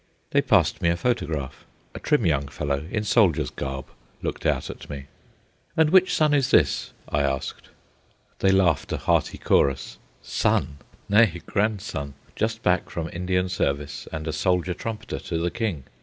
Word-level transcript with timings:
They 0.31 0.41
passed 0.41 0.81
me 0.81 0.89
a 0.89 0.97
photograph. 0.97 1.63
A 1.93 1.99
trim 1.99 2.25
young 2.25 2.47
fellow, 2.47 2.87
in 2.89 3.03
soldier's 3.03 3.51
garb 3.51 3.85
looked 4.23 4.47
out 4.47 4.71
at 4.71 4.89
me. 4.89 5.05
"And 5.77 5.91
which 5.91 6.15
son 6.15 6.33
is 6.33 6.49
this?" 6.49 6.91
I 7.07 7.21
asked. 7.21 7.69
They 8.39 8.49
laughed 8.49 8.91
a 8.91 8.97
hearty 8.97 9.37
chorus. 9.37 9.99
Son! 10.23 10.77
Nay, 11.07 11.39
grandson, 11.45 12.15
just 12.35 12.63
back 12.63 12.89
from 12.89 13.11
Indian 13.13 13.47
service 13.47 14.07
and 14.11 14.27
a 14.27 14.33
soldier 14.33 14.73
trumpeter 14.73 15.19
to 15.19 15.37
the 15.37 15.51
King. 15.51 15.83